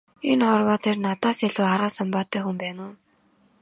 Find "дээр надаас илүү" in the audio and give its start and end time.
0.83-1.65